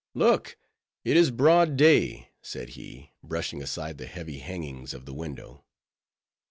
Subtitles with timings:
[0.15, 0.57] "Look!
[1.05, 5.63] it is broad day," said he, brushing aside the heavy hangings of the window.